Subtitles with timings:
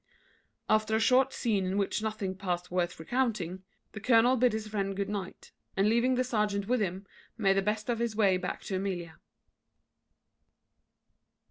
[0.67, 3.61] After a short scene in which nothing past worth recounting,
[3.91, 7.05] the colonel bid his friend good night, and leaving the serjeant with him,
[7.37, 9.19] made the best of his way back to Amelia.